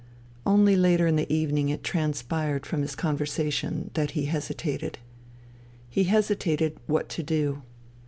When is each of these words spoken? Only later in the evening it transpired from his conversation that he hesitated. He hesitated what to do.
Only 0.47 0.75
later 0.75 1.05
in 1.05 1.15
the 1.15 1.31
evening 1.31 1.69
it 1.69 1.83
transpired 1.83 2.65
from 2.65 2.81
his 2.81 2.95
conversation 2.95 3.91
that 3.93 4.11
he 4.17 4.25
hesitated. 4.25 4.97
He 5.91 6.05
hesitated 6.05 6.79
what 6.87 7.07
to 7.09 7.21
do. 7.21 7.61